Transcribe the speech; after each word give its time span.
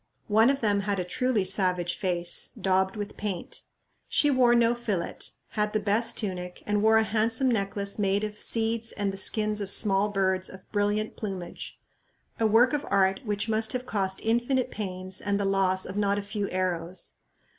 One 0.29 0.49
of 0.49 0.61
them 0.61 0.79
had 0.79 0.97
a 0.99 1.03
truly 1.03 1.45
savage 1.45 1.95
face, 1.95 2.49
daubed 2.59 2.95
with 2.95 3.17
paint. 3.17 3.61
She 4.09 4.31
wore 4.31 4.55
no 4.55 4.73
fillet, 4.73 5.19
had 5.49 5.73
the 5.73 5.79
best 5.79 6.17
tunic, 6.17 6.63
and 6.65 6.81
wore 6.81 6.97
a 6.97 7.03
handsome 7.03 7.49
necklace 7.51 7.99
made 7.99 8.23
of 8.23 8.41
seeds 8.41 8.91
and 8.93 9.13
the 9.13 9.17
skins 9.17 9.61
of 9.61 9.69
small 9.69 10.09
birds 10.09 10.49
of 10.49 10.67
brilliant 10.71 11.15
plumage, 11.17 11.79
a 12.39 12.47
work 12.47 12.73
of 12.73 12.83
art 12.89 13.19
which 13.25 13.47
must 13.47 13.73
have 13.73 13.85
cost 13.85 14.21
infinite 14.25 14.71
pains 14.71 15.21
and 15.21 15.39
the 15.39 15.45
loss 15.45 15.85
of 15.85 15.95
not 15.95 16.17
a 16.17 16.23
few 16.23 16.49
arrows. 16.49 17.17